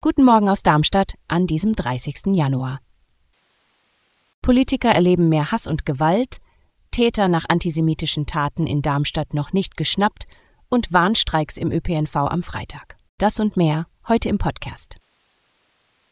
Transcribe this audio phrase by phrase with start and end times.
[0.00, 2.34] Guten Morgen aus Darmstadt an diesem 30.
[2.34, 2.80] Januar.
[4.40, 6.38] Politiker erleben mehr Hass und Gewalt,
[6.90, 10.26] Täter nach antisemitischen Taten in Darmstadt noch nicht geschnappt
[10.70, 12.96] und Warnstreiks im ÖPNV am Freitag.
[13.18, 15.00] Das und mehr heute im Podcast.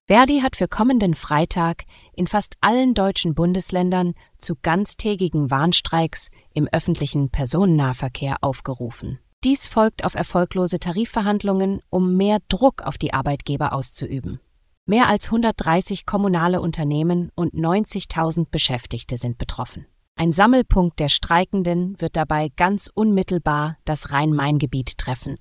[0.06, 7.30] Verdi hat für kommenden Freitag in fast allen deutschen Bundesländern zu ganztägigen Warnstreiks im öffentlichen
[7.30, 9.18] Personennahverkehr aufgerufen.
[9.44, 14.40] Dies folgt auf erfolglose Tarifverhandlungen, um mehr Druck auf die Arbeitgeber auszuüben.
[14.84, 19.86] Mehr als 130 kommunale Unternehmen und 90.000 Beschäftigte sind betroffen.
[20.16, 25.36] Ein Sammelpunkt der Streikenden wird dabei ganz unmittelbar das Rhein-Main-Gebiet treffen,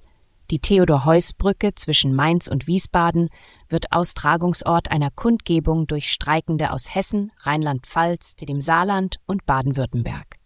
[0.50, 3.28] die Theodor-Heuss-Brücke zwischen Mainz und Wiesbaden
[3.68, 10.37] wird Austragungsort einer Kundgebung durch Streikende aus Hessen, Rheinland-Pfalz, dem Saarland und Baden-Württemberg.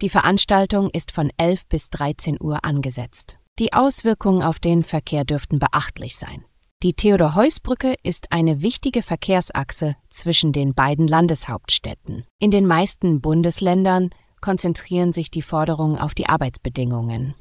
[0.00, 3.38] Die Veranstaltung ist von 11 bis 13 Uhr angesetzt.
[3.58, 6.44] Die Auswirkungen auf den Verkehr dürften beachtlich sein.
[6.84, 12.24] Die Theodor-Heuss-Brücke ist eine wichtige Verkehrsachse zwischen den beiden Landeshauptstädten.
[12.38, 14.10] In den meisten Bundesländern
[14.40, 17.34] konzentrieren sich die Forderungen auf die Arbeitsbedingungen.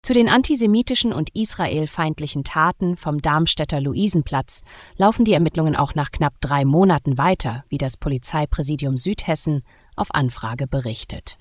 [0.00, 4.62] Zu den antisemitischen und israelfeindlichen Taten vom Darmstädter Luisenplatz
[4.96, 9.62] laufen die Ermittlungen auch nach knapp drei Monaten weiter, wie das Polizeipräsidium Südhessen
[9.96, 11.38] auf Anfrage berichtet.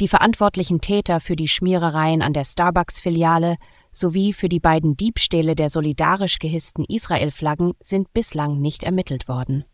[0.00, 3.56] Die verantwortlichen Täter für die Schmierereien an der Starbucks-Filiale
[3.90, 9.64] sowie für die beiden Diebstähle der solidarisch gehissten Israel-Flaggen sind bislang nicht ermittelt worden.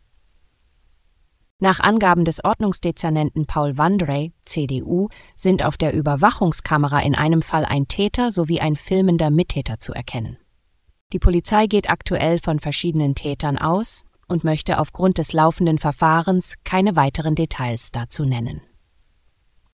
[1.59, 7.87] Nach Angaben des Ordnungsdezernenten Paul Wandrey, CDU, sind auf der Überwachungskamera in einem Fall ein
[7.87, 10.37] Täter sowie ein filmender Mittäter zu erkennen.
[11.13, 16.95] Die Polizei geht aktuell von verschiedenen Tätern aus und möchte aufgrund des laufenden Verfahrens keine
[16.95, 18.61] weiteren Details dazu nennen.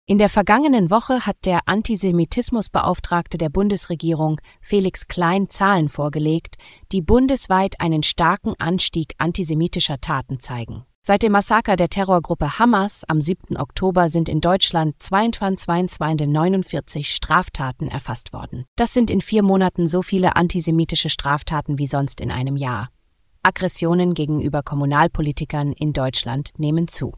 [0.05, 6.55] In der vergangenen Woche hat der Antisemitismusbeauftragte der Bundesregierung Felix Klein Zahlen vorgelegt,
[6.91, 10.85] die bundesweit einen starken Anstieg antisemitischer Taten zeigen.
[11.03, 13.57] Seit dem Massaker der Terrorgruppe Hamas am 7.
[13.57, 18.65] Oktober sind in Deutschland 22.249 Straftaten erfasst worden.
[18.75, 22.91] Das sind in vier Monaten so viele antisemitische Straftaten wie sonst in einem Jahr.
[23.43, 27.13] Aggressionen gegenüber Kommunalpolitikern in Deutschland nehmen zu.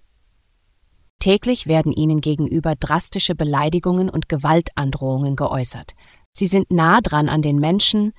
[1.19, 5.93] Täglich werden ihnen gegenüber drastische Beleidigungen und Gewaltandrohungen geäußert.
[6.31, 8.13] Sie sind nah dran an den Menschen,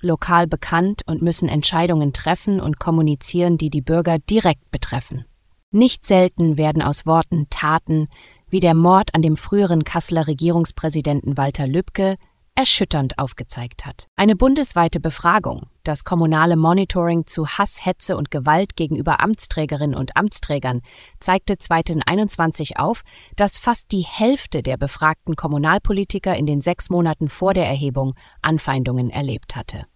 [0.00, 5.24] lokal bekannt und müssen Entscheidungen treffen und kommunizieren, die die Bürger direkt betreffen.
[5.70, 8.08] Nicht selten werden aus Worten Taten,
[8.48, 12.16] wie der Mord an dem früheren Kasseler Regierungspräsidenten Walter Lübcke,
[12.54, 14.06] erschütternd aufgezeigt hat.
[14.16, 20.80] Eine bundesweite Befragung, das kommunale Monitoring zu Hass, Hetze und Gewalt gegenüber Amtsträgerinnen und Amtsträgern,
[21.18, 23.02] zeigte 2021 auf,
[23.36, 29.10] dass fast die Hälfte der befragten Kommunalpolitiker in den sechs Monaten vor der Erhebung Anfeindungen
[29.10, 29.86] erlebt hatte.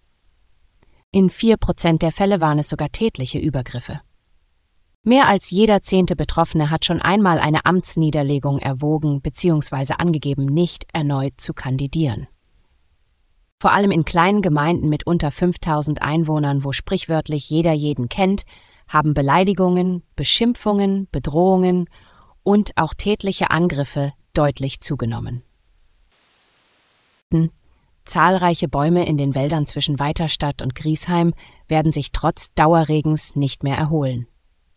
[1.10, 4.00] In vier Prozent der Fälle waren es sogar tätliche Übergriffe.
[5.04, 9.94] Mehr als jeder zehnte Betroffene hat schon einmal eine Amtsniederlegung erwogen bzw.
[9.96, 12.26] angegeben, nicht erneut zu kandidieren.
[13.60, 18.44] Vor allem in kleinen Gemeinden mit unter 5000 Einwohnern, wo sprichwörtlich jeder jeden kennt,
[18.86, 21.88] haben Beleidigungen, Beschimpfungen, Bedrohungen
[22.42, 25.42] und auch tätliche Angriffe deutlich zugenommen.
[28.04, 31.34] Zahlreiche Bäume in den Wäldern zwischen Weiterstadt und Griesheim
[31.66, 34.26] werden sich trotz Dauerregens nicht mehr erholen.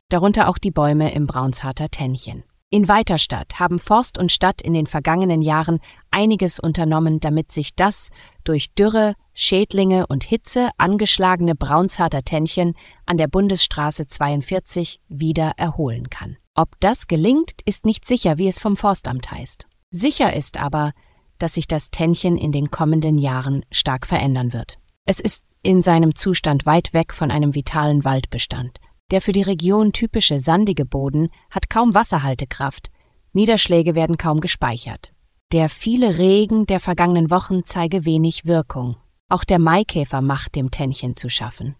[0.09, 2.43] Darunter auch die Bäume im Braunsharter Tännchen.
[2.73, 8.11] In Weiterstadt haben Forst und Stadt in den vergangenen Jahren einiges unternommen, damit sich das
[8.45, 12.75] durch Dürre, Schädlinge und Hitze angeschlagene Braunsharter Tännchen
[13.05, 16.37] an der Bundesstraße 42 wieder erholen kann.
[16.55, 19.67] Ob das gelingt, ist nicht sicher, wie es vom Forstamt heißt.
[19.90, 20.93] Sicher ist aber,
[21.40, 24.78] dass sich das Tännchen in den kommenden Jahren stark verändern wird.
[25.05, 28.79] Es ist in seinem Zustand weit weg von einem vitalen Waldbestand.
[29.11, 32.90] Der für die Region typische sandige Boden hat kaum Wasserhaltekraft,
[33.34, 35.13] Niederschläge werden kaum gespeichert.
[35.52, 38.96] Der viele Regen der vergangenen Wochen zeige wenig Wirkung.
[39.29, 41.75] Auch der Maikäfer macht dem Tännchen zu schaffen.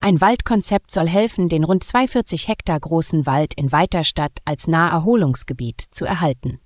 [0.00, 6.04] Ein Waldkonzept soll helfen, den rund 42 Hektar großen Wald in Weiterstadt als Naherholungsgebiet zu
[6.04, 6.60] erhalten.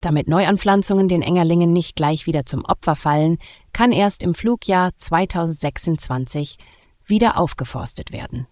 [0.00, 3.38] Damit Neuanpflanzungen den Engerlingen nicht gleich wieder zum Opfer fallen,
[3.72, 6.58] kann erst im Flugjahr 2026
[7.06, 8.46] wieder aufgeforstet werden.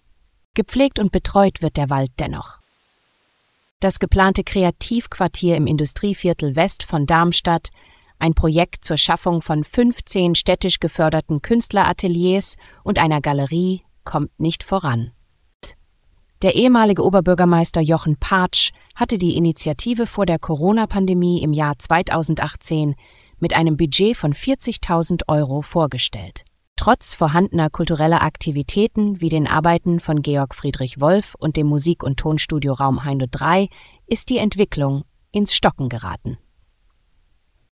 [0.54, 2.58] Gepflegt und betreut wird der Wald dennoch.
[3.80, 7.68] Das geplante Kreativquartier im Industrieviertel West von Darmstadt,
[8.18, 15.10] ein Projekt zur Schaffung von 15 städtisch geförderten Künstlerateliers und einer Galerie, kommt nicht voran.
[16.42, 22.94] Der ehemalige Oberbürgermeister Jochen Patsch hatte die Initiative vor der Corona-Pandemie im Jahr 2018
[23.38, 26.44] mit einem Budget von 40.000 Euro vorgestellt.
[26.84, 32.18] Trotz vorhandener kultureller Aktivitäten wie den Arbeiten von Georg Friedrich Wolf und dem Musik- und
[32.18, 33.70] Tonstudio Raum Heino 3
[34.06, 36.36] ist die Entwicklung ins Stocken geraten.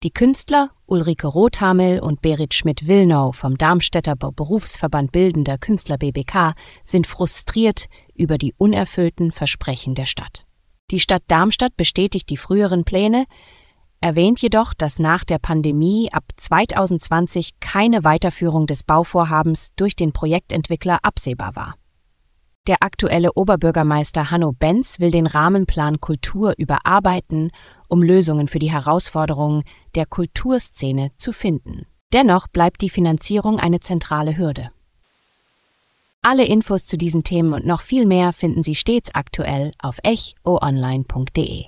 [0.03, 6.53] Die Künstler Ulrike Rothamel und Berit Schmidt-Willnau vom Darmstädter Berufsverband Bildender Künstler BBK
[6.83, 10.45] sind frustriert über die unerfüllten Versprechen der Stadt.
[10.91, 13.23] Die Stadt Darmstadt bestätigt die früheren Pläne,
[14.01, 20.99] erwähnt jedoch, dass nach der Pandemie ab 2020 keine Weiterführung des Bauvorhabens durch den Projektentwickler
[21.03, 21.75] absehbar war.
[22.67, 27.51] Der aktuelle Oberbürgermeister Hanno Benz will den Rahmenplan Kultur überarbeiten,
[27.87, 29.63] um Lösungen für die Herausforderungen
[29.95, 31.85] der Kulturszene zu finden.
[32.13, 34.71] Dennoch bleibt die Finanzierung eine zentrale Hürde.
[36.21, 41.67] Alle Infos zu diesen Themen und noch viel mehr finden Sie stets aktuell auf echoonline.de.